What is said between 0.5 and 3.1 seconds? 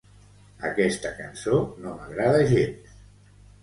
Aquesta cançó no m'agrada gens.